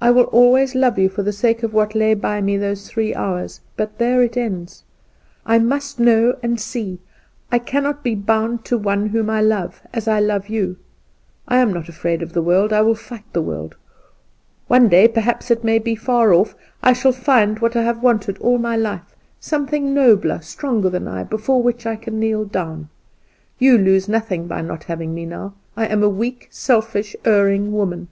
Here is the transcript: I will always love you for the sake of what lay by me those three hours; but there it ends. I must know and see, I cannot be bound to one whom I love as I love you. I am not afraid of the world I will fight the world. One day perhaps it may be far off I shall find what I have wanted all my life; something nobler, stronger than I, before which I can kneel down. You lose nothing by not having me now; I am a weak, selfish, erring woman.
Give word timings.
I 0.00 0.10
will 0.10 0.24
always 0.24 0.74
love 0.74 0.98
you 0.98 1.10
for 1.10 1.22
the 1.22 1.34
sake 1.34 1.62
of 1.62 1.74
what 1.74 1.94
lay 1.94 2.14
by 2.14 2.40
me 2.40 2.56
those 2.56 2.88
three 2.88 3.14
hours; 3.14 3.60
but 3.76 3.98
there 3.98 4.22
it 4.22 4.34
ends. 4.38 4.84
I 5.44 5.58
must 5.58 6.00
know 6.00 6.38
and 6.42 6.58
see, 6.58 6.98
I 7.52 7.58
cannot 7.58 8.02
be 8.02 8.14
bound 8.14 8.64
to 8.64 8.78
one 8.78 9.08
whom 9.08 9.28
I 9.28 9.42
love 9.42 9.82
as 9.92 10.08
I 10.08 10.18
love 10.18 10.48
you. 10.48 10.78
I 11.46 11.58
am 11.58 11.74
not 11.74 11.90
afraid 11.90 12.22
of 12.22 12.32
the 12.32 12.40
world 12.40 12.72
I 12.72 12.80
will 12.80 12.94
fight 12.94 13.30
the 13.34 13.42
world. 13.42 13.76
One 14.66 14.88
day 14.88 15.06
perhaps 15.06 15.50
it 15.50 15.62
may 15.62 15.78
be 15.78 15.94
far 15.94 16.32
off 16.32 16.54
I 16.82 16.94
shall 16.94 17.12
find 17.12 17.58
what 17.58 17.76
I 17.76 17.82
have 17.82 18.02
wanted 18.02 18.38
all 18.38 18.56
my 18.56 18.76
life; 18.76 19.14
something 19.40 19.92
nobler, 19.92 20.40
stronger 20.40 20.88
than 20.88 21.06
I, 21.06 21.22
before 21.22 21.62
which 21.62 21.84
I 21.84 21.96
can 21.96 22.18
kneel 22.18 22.46
down. 22.46 22.88
You 23.58 23.76
lose 23.76 24.08
nothing 24.08 24.46
by 24.46 24.62
not 24.62 24.84
having 24.84 25.12
me 25.12 25.26
now; 25.26 25.52
I 25.76 25.84
am 25.84 26.02
a 26.02 26.08
weak, 26.08 26.48
selfish, 26.50 27.14
erring 27.26 27.72
woman. 27.72 28.08